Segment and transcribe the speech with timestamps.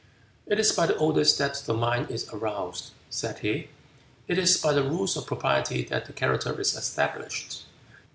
[0.47, 3.67] "It is by the odes that the mind is aroused," said he.
[4.27, 7.65] "It is by the rules of propriety that the character is established.